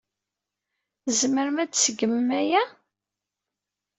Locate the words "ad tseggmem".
1.63-2.29